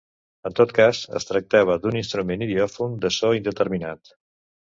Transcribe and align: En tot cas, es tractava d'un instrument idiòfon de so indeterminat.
En 0.49 0.53
tot 0.59 0.71
cas, 0.77 1.01
es 1.19 1.27
tractava 1.31 1.75
d'un 1.83 1.99
instrument 2.01 2.45
idiòfon 2.47 2.97
de 3.05 3.13
so 3.19 3.31
indeterminat. 3.41 4.13